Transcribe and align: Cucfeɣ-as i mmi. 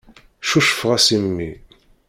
Cucfeɣ-as 0.49 1.07
i 1.15 1.17
mmi. 1.23 1.51